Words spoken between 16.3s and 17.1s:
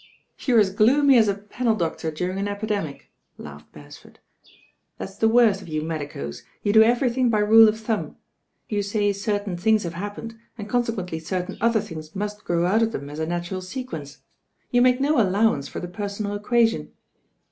equation."